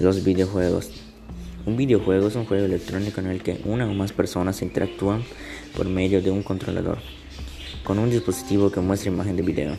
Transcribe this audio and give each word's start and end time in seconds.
Los 0.00 0.24
videojuegos. 0.24 0.90
Un 1.66 1.76
videojuego 1.76 2.28
es 2.28 2.34
un 2.34 2.46
juego 2.46 2.64
electrónico 2.64 3.20
en 3.20 3.26
el 3.26 3.42
que 3.42 3.60
una 3.66 3.86
o 3.86 3.92
más 3.92 4.14
personas 4.14 4.62
interactúan 4.62 5.22
por 5.76 5.86
medio 5.90 6.22
de 6.22 6.30
un 6.30 6.42
controlador 6.42 6.96
con 7.84 7.98
un 7.98 8.08
dispositivo 8.08 8.72
que 8.72 8.80
muestra 8.80 9.12
imagen 9.12 9.36
de 9.36 9.42
video. 9.42 9.76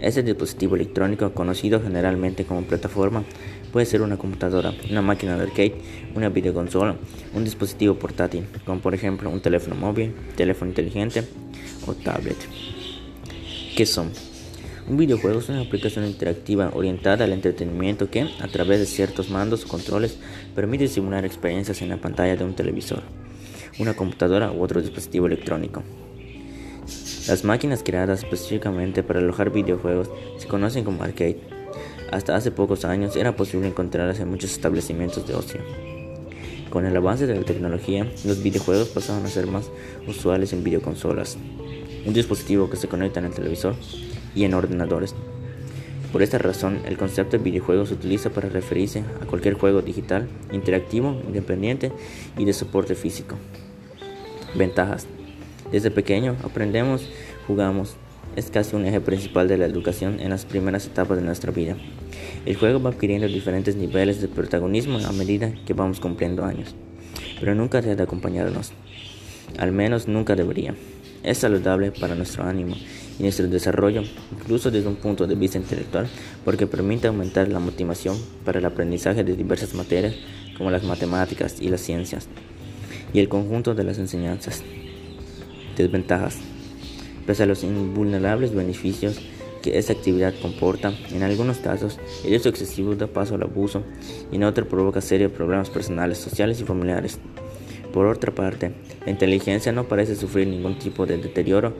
Este 0.00 0.22
dispositivo 0.22 0.76
electrónico, 0.76 1.34
conocido 1.34 1.82
generalmente 1.82 2.46
como 2.46 2.62
plataforma, 2.62 3.22
puede 3.70 3.84
ser 3.84 4.00
una 4.00 4.16
computadora, 4.16 4.72
una 4.90 5.02
máquina 5.02 5.36
de 5.36 5.42
arcade, 5.42 5.74
una 6.14 6.30
videoconsola, 6.30 6.96
un 7.34 7.44
dispositivo 7.44 7.96
portátil, 7.96 8.46
como 8.64 8.80
por 8.80 8.94
ejemplo 8.94 9.28
un 9.28 9.40
teléfono 9.40 9.76
móvil, 9.76 10.14
teléfono 10.36 10.70
inteligente 10.70 11.22
o 11.86 11.92
tablet. 11.92 12.38
¿Qué 13.76 13.84
son? 13.84 14.10
Un 14.86 14.98
videojuego 14.98 15.38
es 15.38 15.48
una 15.48 15.62
aplicación 15.62 16.04
interactiva 16.04 16.70
orientada 16.74 17.24
al 17.24 17.32
entretenimiento 17.32 18.10
que, 18.10 18.28
a 18.38 18.48
través 18.48 18.80
de 18.80 18.86
ciertos 18.86 19.30
mandos 19.30 19.64
o 19.64 19.68
controles, 19.68 20.18
permite 20.54 20.88
simular 20.88 21.24
experiencias 21.24 21.80
en 21.80 21.88
la 21.88 21.96
pantalla 21.96 22.36
de 22.36 22.44
un 22.44 22.54
televisor, 22.54 23.02
una 23.78 23.94
computadora 23.94 24.52
u 24.52 24.62
otro 24.62 24.82
dispositivo 24.82 25.26
electrónico. 25.26 25.82
Las 27.26 27.44
máquinas 27.44 27.82
creadas 27.82 28.24
específicamente 28.24 29.02
para 29.02 29.20
alojar 29.20 29.50
videojuegos 29.50 30.10
se 30.36 30.48
conocen 30.48 30.84
como 30.84 31.02
arcade. 31.02 31.40
Hasta 32.12 32.36
hace 32.36 32.50
pocos 32.50 32.84
años 32.84 33.16
era 33.16 33.34
posible 33.34 33.66
encontrarlas 33.66 34.20
en 34.20 34.28
muchos 34.28 34.52
establecimientos 34.52 35.26
de 35.26 35.34
ocio. 35.34 35.60
Con 36.68 36.84
el 36.84 36.94
avance 36.94 37.26
de 37.26 37.36
la 37.36 37.44
tecnología, 37.44 38.06
los 38.26 38.42
videojuegos 38.42 38.88
pasaron 38.88 39.24
a 39.24 39.30
ser 39.30 39.46
más 39.46 39.70
usuales 40.06 40.52
en 40.52 40.62
videoconsolas, 40.62 41.38
un 42.04 42.12
dispositivo 42.12 42.68
que 42.68 42.76
se 42.76 42.88
conecta 42.88 43.20
en 43.20 43.26
el 43.26 43.32
televisor 43.32 43.76
y 44.34 44.44
en 44.44 44.54
ordenadores. 44.54 45.14
Por 46.12 46.22
esta 46.22 46.38
razón, 46.38 46.78
el 46.86 46.96
concepto 46.96 47.36
de 47.36 47.42
videojuego 47.42 47.86
se 47.86 47.94
utiliza 47.94 48.30
para 48.30 48.48
referirse 48.48 49.02
a 49.20 49.26
cualquier 49.26 49.54
juego 49.54 49.82
digital, 49.82 50.28
interactivo, 50.52 51.20
independiente 51.26 51.90
y 52.38 52.44
de 52.44 52.52
soporte 52.52 52.94
físico. 52.94 53.36
Ventajas. 54.54 55.08
Desde 55.72 55.90
pequeño 55.90 56.36
aprendemos, 56.44 57.08
jugamos. 57.48 57.96
Es 58.36 58.50
casi 58.50 58.76
un 58.76 58.86
eje 58.86 59.00
principal 59.00 59.48
de 59.48 59.58
la 59.58 59.66
educación 59.66 60.20
en 60.20 60.30
las 60.30 60.44
primeras 60.44 60.86
etapas 60.86 61.18
de 61.18 61.24
nuestra 61.24 61.50
vida. 61.50 61.76
El 62.46 62.54
juego 62.54 62.80
va 62.80 62.90
adquiriendo 62.90 63.26
diferentes 63.26 63.74
niveles 63.74 64.20
de 64.20 64.28
protagonismo 64.28 64.98
a 64.98 65.12
medida 65.12 65.52
que 65.66 65.74
vamos 65.74 65.98
cumpliendo 65.98 66.44
años, 66.44 66.76
pero 67.40 67.56
nunca 67.56 67.80
debe 67.80 67.96
de 67.96 68.02
acompañarnos. 68.04 68.72
Al 69.58 69.72
menos 69.72 70.06
nunca 70.06 70.36
debería. 70.36 70.74
Es 71.24 71.38
saludable 71.38 71.90
para 71.90 72.14
nuestro 72.14 72.44
ánimo 72.44 72.76
y 73.18 73.22
nuestro 73.22 73.48
desarrollo, 73.48 74.02
incluso 74.30 74.70
desde 74.70 74.88
un 74.88 74.96
punto 74.96 75.26
de 75.26 75.34
vista 75.34 75.56
intelectual, 75.56 76.06
porque 76.44 76.66
permite 76.66 77.08
aumentar 77.08 77.48
la 77.48 77.60
motivación 77.60 78.18
para 78.44 78.58
el 78.58 78.66
aprendizaje 78.66 79.24
de 79.24 79.34
diversas 79.34 79.72
materias 79.72 80.14
como 80.58 80.70
las 80.70 80.84
matemáticas 80.84 81.62
y 81.62 81.70
las 81.70 81.80
ciencias, 81.80 82.28
y 83.14 83.20
el 83.20 83.30
conjunto 83.30 83.74
de 83.74 83.84
las 83.84 83.98
enseñanzas. 83.98 84.62
Desventajas. 85.78 86.36
Pese 87.26 87.44
a 87.44 87.46
los 87.46 87.64
invulnerables 87.64 88.54
beneficios 88.54 89.18
que 89.62 89.78
esta 89.78 89.94
actividad 89.94 90.34
comporta, 90.42 90.92
en 91.10 91.22
algunos 91.22 91.56
casos 91.56 91.98
el 92.22 92.36
uso 92.36 92.50
excesivo 92.50 92.96
da 92.96 93.06
paso 93.06 93.36
al 93.36 93.44
abuso 93.44 93.82
y 94.30 94.36
en 94.36 94.44
otros 94.44 94.68
provoca 94.68 95.00
serios 95.00 95.32
problemas 95.32 95.70
personales, 95.70 96.18
sociales 96.18 96.60
y 96.60 96.64
familiares. 96.64 97.18
Por 97.94 98.06
otra 98.06 98.34
parte, 98.34 98.72
la 99.06 99.12
inteligencia 99.12 99.70
no 99.70 99.86
parece 99.86 100.16
sufrir 100.16 100.48
ningún 100.48 100.80
tipo 100.80 101.06
de 101.06 101.16
deterioro 101.16 101.72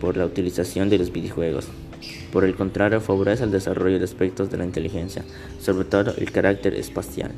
por 0.00 0.16
la 0.16 0.26
utilización 0.26 0.90
de 0.90 0.98
los 0.98 1.12
videojuegos. 1.12 1.68
Por 2.32 2.44
el 2.44 2.56
contrario, 2.56 3.00
favorece 3.00 3.44
el 3.44 3.52
desarrollo 3.52 4.00
de 4.00 4.04
aspectos 4.04 4.50
de 4.50 4.56
la 4.56 4.64
inteligencia, 4.64 5.24
sobre 5.60 5.84
todo 5.84 6.12
el 6.16 6.32
carácter 6.32 6.74
espacial. 6.74 7.30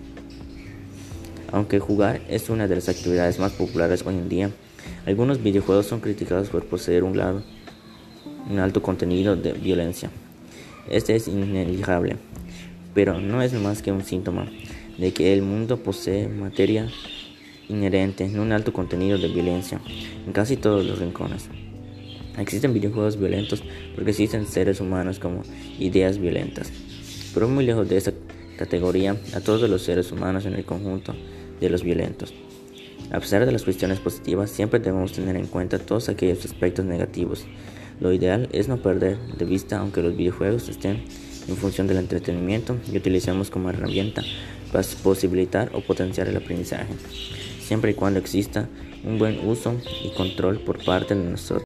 Aunque 1.52 1.78
jugar 1.78 2.22
es 2.26 2.48
una 2.48 2.66
de 2.66 2.76
las 2.76 2.88
actividades 2.88 3.38
más 3.38 3.52
populares 3.52 4.02
hoy 4.06 4.14
en 4.14 4.30
día, 4.30 4.50
algunos 5.04 5.42
videojuegos 5.42 5.84
son 5.84 6.00
criticados 6.00 6.48
por 6.48 6.64
poseer 6.64 7.04
un, 7.04 7.18
lado, 7.18 7.42
un 8.50 8.58
alto 8.60 8.80
contenido 8.80 9.36
de 9.36 9.52
violencia. 9.52 10.10
Este 10.88 11.14
es 11.16 11.28
ineligible, 11.28 12.16
pero 12.94 13.20
no 13.20 13.42
es 13.42 13.52
más 13.52 13.82
que 13.82 13.92
un 13.92 14.04
síntoma 14.04 14.48
de 14.96 15.12
que 15.12 15.34
el 15.34 15.42
mundo 15.42 15.82
posee 15.82 16.28
materia 16.28 16.88
inherente 17.68 18.24
en 18.24 18.38
un 18.38 18.52
alto 18.52 18.72
contenido 18.72 19.18
de 19.18 19.28
violencia 19.28 19.80
en 20.26 20.32
casi 20.32 20.56
todos 20.56 20.84
los 20.84 20.98
rincones. 20.98 21.48
Existen 22.38 22.72
videojuegos 22.72 23.18
violentos 23.18 23.62
porque 23.94 24.10
existen 24.10 24.46
seres 24.46 24.80
humanos 24.80 25.18
como 25.18 25.42
ideas 25.78 26.18
violentas, 26.18 26.72
pero 27.34 27.48
muy 27.48 27.64
lejos 27.66 27.88
de 27.88 27.98
esa 27.98 28.12
categoría 28.56 29.16
a 29.34 29.40
todos 29.40 29.68
los 29.68 29.82
seres 29.82 30.12
humanos 30.12 30.46
en 30.46 30.54
el 30.54 30.64
conjunto 30.64 31.14
de 31.60 31.68
los 31.68 31.82
violentos. 31.82 32.32
A 33.10 33.20
pesar 33.20 33.44
de 33.44 33.52
las 33.52 33.64
cuestiones 33.64 34.00
positivas, 34.00 34.50
siempre 34.50 34.80
debemos 34.80 35.12
tener 35.12 35.36
en 35.36 35.46
cuenta 35.46 35.78
todos 35.78 36.08
aquellos 36.08 36.44
aspectos 36.44 36.86
negativos. 36.86 37.44
Lo 38.00 38.12
ideal 38.12 38.48
es 38.52 38.68
no 38.68 38.80
perder 38.80 39.18
de 39.36 39.44
vista 39.44 39.78
aunque 39.78 40.02
los 40.02 40.16
videojuegos 40.16 40.68
estén 40.68 41.04
en 41.48 41.56
función 41.56 41.86
del 41.86 41.98
entretenimiento 41.98 42.76
y 42.90 42.96
utilicemos 42.96 43.50
como 43.50 43.68
herramienta 43.68 44.22
para 44.72 44.86
posibilitar 45.02 45.70
o 45.74 45.82
potenciar 45.82 46.28
el 46.28 46.36
aprendizaje 46.36 46.94
siempre 47.72 47.92
y 47.92 47.94
cuando 47.94 48.18
exista 48.18 48.68
un 49.02 49.18
buen 49.18 49.48
uso 49.48 49.72
y 50.04 50.10
control 50.10 50.58
por 50.60 50.84
parte 50.84 51.14
de 51.14 51.24
nosotros. 51.24 51.60